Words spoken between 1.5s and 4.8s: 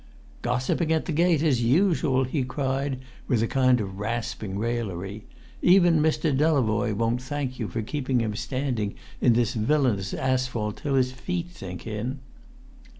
usual!" he cried, with a kind of rasping